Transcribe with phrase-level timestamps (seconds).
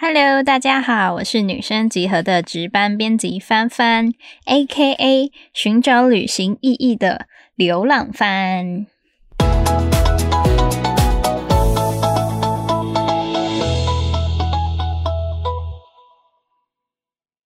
[0.00, 4.12] Hello，大家好，我是女生集合的值班编辑帆帆
[4.44, 8.86] ，A.K.A 寻找旅行意义的流浪帆。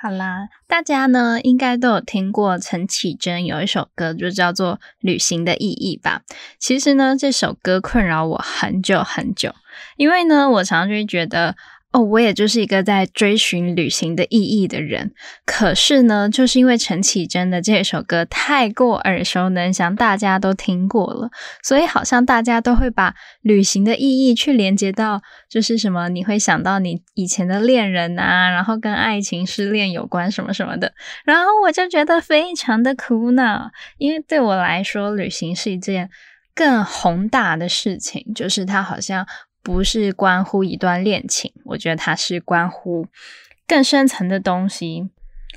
[0.00, 6.22] 好啦，大家呢应该都有听过陈绮贞有一首歌，就叫做《旅行的意义》吧。
[6.60, 9.52] 其实呢，这首歌困扰我很久很久，
[9.96, 11.56] 因为呢，我常常会觉得。
[11.96, 15.12] 哦，我也就是一个在追寻旅行的意义的人。
[15.46, 21.30] 可是呢，就是因为陈绮贞的这首歌太过耳熟能详，大家都听过了，
[21.62, 30.92] 所以好像大家都会把旅行的意义去连接到，就是什么你会想到你以前的恋人啊，然后跟爱情失恋有关什么什么的。
[31.24, 36.10] 然后我就觉得非常的苦恼，因为对我来说，旅行是一件
[36.54, 39.26] 更宏大的事情，就是它好像。
[39.66, 43.08] 不是关乎一段恋情，我觉得它是关乎
[43.66, 45.10] 更深层的东西。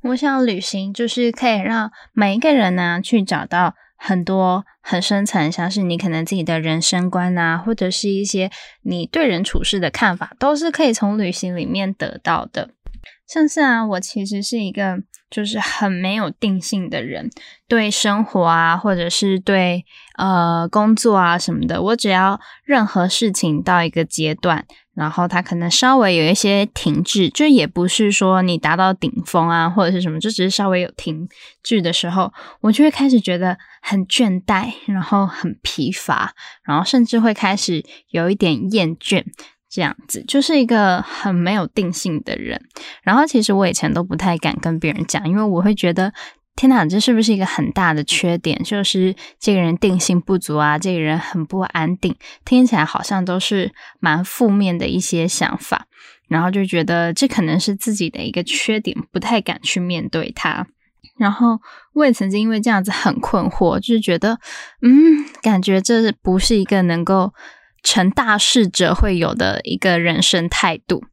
[0.00, 8.50] 我想旅行就是可以让每一个人呢去找到很多很深层，像是你可能自己的人生观啊，或者是一些
[8.82, 12.70] 你对人处事的看法，都是可以从旅行里面得到的。
[13.32, 14.98] 像是啊，我其实是一个。
[15.32, 17.30] 就是很没有定性的人，
[17.66, 19.82] 对生活啊，或者是对
[20.18, 31.26] 呃工作啊什么的，我只要任何事情到一个阶段，然后它可能稍微有一些停滞，就也不是说你达到顶峰啊，或者是什么，就只是稍微有停
[31.62, 32.30] 滞的时候，
[32.60, 39.24] 我就会开始觉得很倦怠，然后很疲乏，然后甚至会开始有一点厌倦。
[39.72, 42.60] 这样子就是一个很没有定性的人，
[43.02, 46.12] 然后其实我以前都不太敢跟别人讲，因为我会觉得
[46.54, 48.62] 天哪，这是不是一个很大的缺点？
[48.62, 55.86] 就是这个人定性不足啊，这个人很不安定，听起来好像都是蛮负面的一些想法，
[56.28, 60.66] 然后就觉得这可能是自己的一个缺点，不太敢去面对它。
[61.18, 61.58] 然后
[61.94, 64.38] 我也曾经因为这样子很困惑，就是觉得
[64.82, 67.32] 嗯，感觉这不是一个能够。
[67.82, 71.04] 成大事者会有的一个人生态度，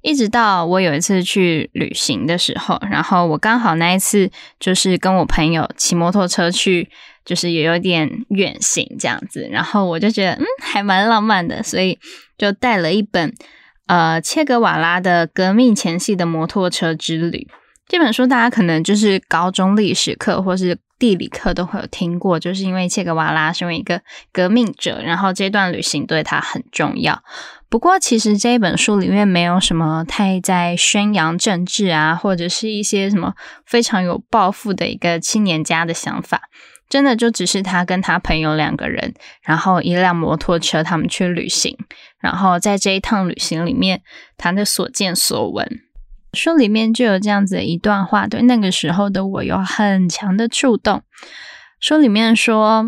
[0.00, 6.88] 一直到我有一次去旅行的时候，然后我刚好那一次就是跟我朋友骑摩托车去，
[7.24, 11.98] 就是也有点远行这样子，然后我就觉得嗯还蛮浪漫的，所以
[12.38, 13.34] 就带了一本
[13.86, 17.46] 呃切格瓦拉的《革命前夕的摩托车之旅》
[17.86, 20.78] 这本书，大家可能就是高中历史课或是。
[20.98, 24.02] 地理课都会有听过，就是因为切格瓦拉身为一个
[24.32, 27.22] 革命者，然后这段旅行对他很重要。
[27.68, 33.34] 不过，其实这一本书里面没有什么太在宣扬政治啊，或者是一些什么
[33.66, 36.42] 非常有抱负的一个青年家的想法。
[36.88, 41.76] 真的就只是他跟他朋友两个人，然后一辆摩托车，他们去旅行，
[42.20, 44.02] 然后在这一趟旅行里面
[44.36, 45.68] 他的所见所闻。
[46.36, 51.02] 书里面就有这样子一段话，对那个时候的我有很强的触动。
[51.80, 52.86] 书里面说：“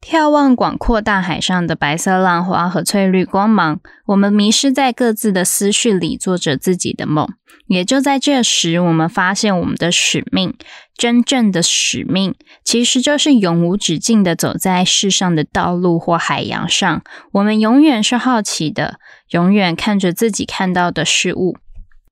[0.00, 7.28] 眺望广阔大海上的白色浪花和翠绿光芒，我们迷失在各自的思绪里，做着自己的梦。
[7.66, 10.54] 也就在这时，我们发现我们的使命，
[10.96, 12.34] 真正的使命，
[12.64, 17.02] 其实就是永无止境的走在世上的道路或海洋上。
[17.32, 18.98] 我们永远是好奇的，
[19.30, 21.58] 永远看着自己看到的事物。”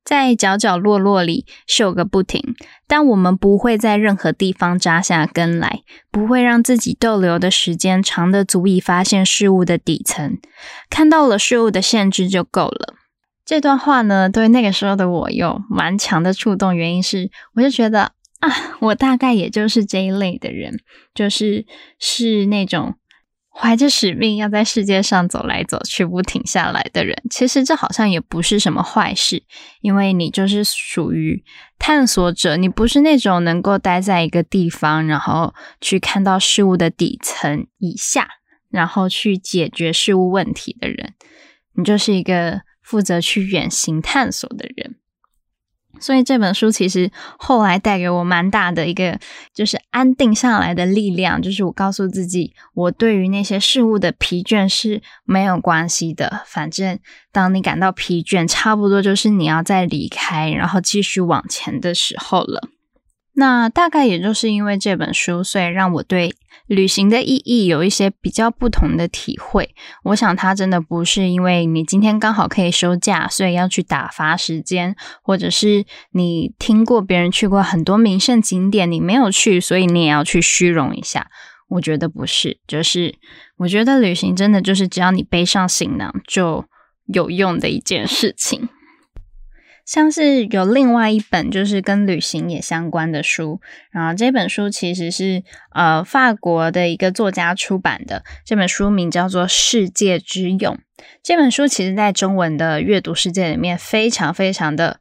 [0.07, 2.55] 在角角落落里嗅个不停，
[2.87, 10.39] 但我们不会在任何地方扎下根来，不会让自己逗留的时间长的足以发现事物的底层，
[10.89, 12.95] 看到了事物的限制就够了。
[13.45, 20.79] 这段话呢，对那个时候的我有蛮强的触动，原因是我就觉得啊，我大概也就是这一类的人，
[21.13, 21.67] 就是
[21.99, 22.95] 是那种。
[23.59, 29.43] 怀着使命要在世界上走来走去不停下来的人，其实这好像也不是什么坏事，
[29.81, 31.43] 因为你就是属于
[31.79, 38.29] 探索者，你不是那种能够待在一个地方，然后去看到事物的底层以下，
[38.69, 41.15] 然后去解决事物问题的人，
[41.77, 44.97] 你就是一个负责去远行探索的人。
[46.01, 49.19] 所以这本书其实后来带给我蛮大的一个，
[49.55, 51.41] 就是安定下来的力量。
[51.41, 56.43] 就是我告诉自己，我对于那些事物的疲倦是没有关系的。
[56.47, 56.99] 反正
[57.33, 62.69] 当你感到疲倦，差不多就是你要再离开，然后继续往前的时候了。
[63.39, 66.35] 那大概也就是因为这本书，所以让我对
[66.67, 69.75] 旅行的意义有一些比较不同的体会。
[70.05, 81.29] 我想，它真的不是因为你今天刚好可以休假，所以要去打发时间，或者是你听过别人去过很多名胜景点，你没有去，所以你也要去虚荣一下。
[81.69, 83.17] 我觉得不是，就是
[83.59, 86.65] 我觉得旅行真的就是只要你背上行囊就
[87.13, 88.71] 有用的一件事情。
[89.87, 93.61] 像是有另外一本就是跟旅行也相关的书，
[93.91, 95.43] 然后这本书其实是
[95.73, 100.75] 呃法国的一个作家出版的，这本书名叫做《世界之勇》。
[101.23, 105.01] 这本书其实在中文的阅读世界里面非常非常的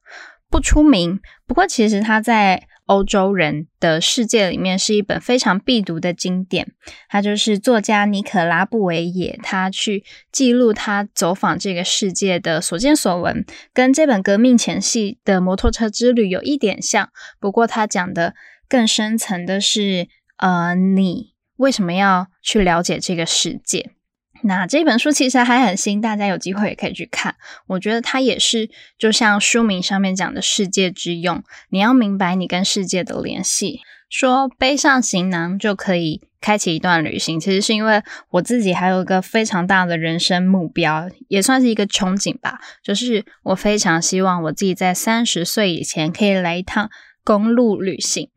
[0.50, 2.68] 不出名，不过其实它在。
[2.86, 6.72] 欧洲人的世界里面是一本非常必读的经典，
[7.10, 13.44] 它就是作家尼可拉布维也，他去记录他走访这个世界的所见所闻，
[13.74, 17.10] 跟这本革命前夕的摩托车之旅有一点像，
[17.40, 18.36] 不过他讲的
[18.70, 23.95] 更深层的是，呃，你为什么要去了解这个世界？
[24.48, 27.36] 那这本书其实还很新，大家有机会也可以去看。
[27.68, 33.80] 我觉得它也是，就像书名上面讲的“世界之用”，你要明白你跟世界的联系。
[34.08, 42.60] 说背上行囊就可以开启一段旅行，其实是因为我自己还有一个非常大的人生目标，也算是一个憧憬吧。
[42.84, 46.90] 就是我非常希望我自己在三十岁以前可以来一趟
[47.24, 48.30] 公路旅行。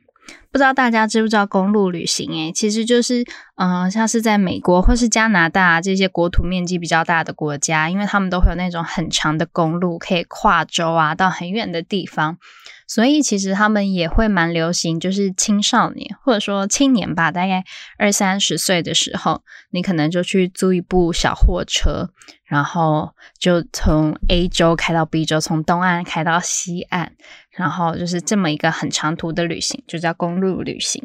[0.51, 2.31] 不知道大家知不知道公路旅行？
[2.33, 3.25] 诶，其实就是，
[3.61, 12.39] 嗯，像是在美国或是加拿大这些国土面积比较大的国家，因为他们都会有那种很长的公路，可以跨州啊，到很远的地方。
[12.87, 17.65] 所以其实他们也会蛮流行，就是青少年或者说青年吧，大概
[17.99, 22.11] 二三十岁的时候，你可能就去租一部小货车，
[22.45, 27.11] 然后就从 A 州开到 B 州，从东岸开到西岸，
[27.51, 31.03] 然后就是这么一个很长途的旅行，就叫公路旅行。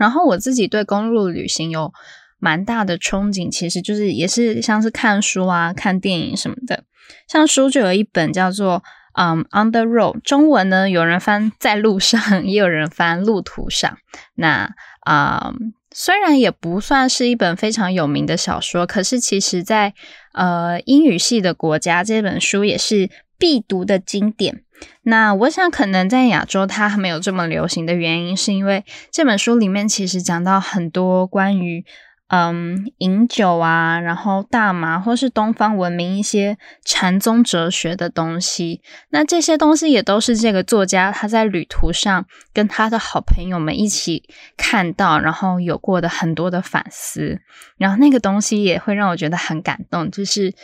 [0.00, 1.92] 然后我自己对公路旅行有
[2.40, 6.82] 蛮大的憧憬，其实就是也是像是看书啊、看电影什么的，
[7.28, 8.82] 像书就有一本叫做。
[9.12, 13.98] 嗯，On the road，中文呢，有人翻在路上，也有人翻路途上。
[14.36, 15.52] 那啊，
[15.90, 19.94] 虽然也不算是一本非常有名的小说，可是其实，在
[20.32, 24.62] 呃英语系的国家，这本书也是必读的经典。
[25.02, 31.84] 那我想，可能在亚洲它还没有这么流行的原因，是因为这本书里面其实讲到很多关于。
[32.32, 42.24] 嗯，饮酒啊，然后大麻，或是东方文明一些禅宗哲学的东西，那这些东西也都是这个作家他在旅途上
[42.54, 44.22] 跟他的好朋友们一起
[44.56, 47.40] 看到，然后有过的很多的反思，
[47.76, 50.08] 然后那个东西也会让我觉得很感动。
[50.08, 50.54] 就是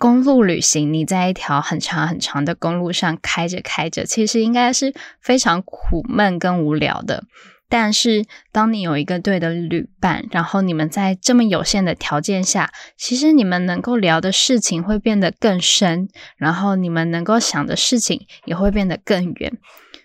[0.00, 7.24] 公路旅行，你在一条很长很长的公路上开着开着，其实应该是非常苦闷跟无聊的。
[7.68, 16.08] 但是，当你有一个对的旅伴，然后你们在这么有限的条件下，其实你们能够聊的事情会变得更深，
[16.38, 19.52] 然后你们能够想的事情也会变得更远。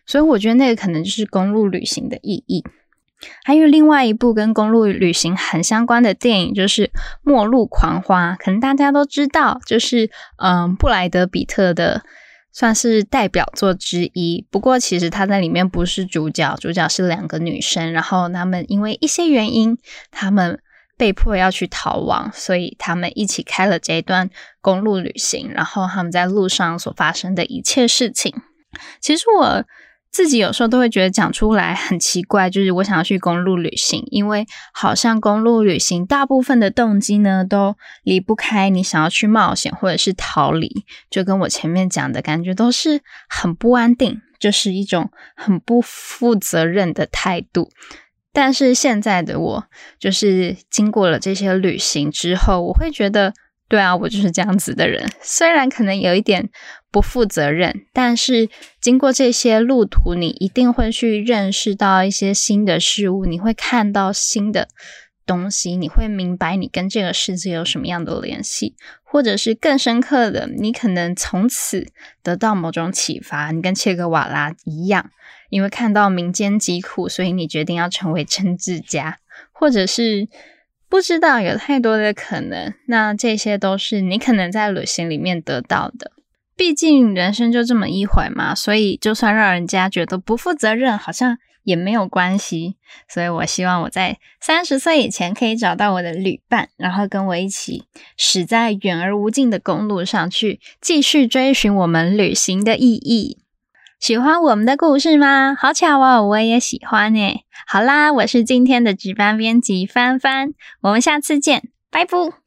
[0.05, 2.65] 所以，我觉得那个可能就是公路旅行的意义。
[3.43, 6.87] 还有另外一部跟公路旅行很相关的电影，就是
[7.23, 12.03] 《末路狂花》，可能大家都知道，就是嗯，布莱德比特的。
[12.57, 19.77] 算是代表作之一，不过其实他在里面不是主角，主角是两个女生，然后他们因为一些原因，
[20.09, 20.57] 他们
[20.95, 24.29] 被迫要去逃亡，所以他们一起开了这一段
[24.61, 28.33] 公路旅行，然后他们在路上所发生的一切事情，
[29.01, 29.65] 其实我。
[30.15, 47.69] 自己有时候都会觉得讲出来很奇怪，就是我想要去公路旅行，因为好像公路旅行大部分的动机呢，都离不开你想要去冒险或者是逃离，就跟我前面讲的感觉都是很不安定，就是一种很不负责任的态度。
[48.31, 49.65] 但是现在的我，
[49.99, 53.33] 就是经过了这些旅行之后，我会觉得。
[53.67, 55.09] 对啊，我就是这样子的人。
[55.21, 56.51] 虽然可能有一点
[56.95, 58.47] 不负责任，但是
[58.79, 64.69] 经过这些路途，你一定会去认识到一些新的事物，你会看到新的
[65.25, 71.85] 东西，你会明白你跟这个世界有什么样的联系，或者是更深刻的，你可能从此
[72.23, 73.51] 得到某种启发。
[73.51, 75.09] 你跟切格瓦拉一样，
[75.49, 79.19] 因为看到民间疾苦，所以你决定要成为政治家，
[79.51, 80.29] 或者是。
[80.87, 86.11] 不知道有太多的可能，那这些都是你可能在旅行里面得到的。
[86.55, 92.77] 毕竟人生就这么一回嘛，所以就算让人家觉得不负责任，好像也没有关系。
[93.09, 97.83] 所以我希望我在三十岁以前可以找到我的旅伴，然后跟我一起
[98.15, 103.39] 驶在远而无尽的公路上去，继续追寻我们旅行的意义。
[103.99, 105.55] 喜欢我们的故事吗？
[105.57, 107.43] 好巧哦，我也喜欢诶。
[107.67, 112.44] 好啦，我是今天的值班编辑帆帆，我们下次见，拜拜。